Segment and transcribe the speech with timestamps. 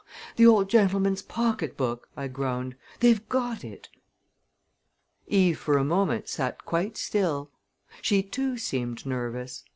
[0.35, 3.87] "The old gentleman's pocketbook," I groaned; "they've got it!"
[5.27, 7.51] Eve for a moment sat quite still;
[8.01, 9.63] she, too, seemed nervous.